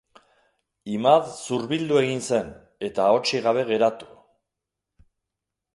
[0.93, 2.49] Imad zurbildu egin zen,
[2.89, 4.11] eta ahotsik gabe geratu.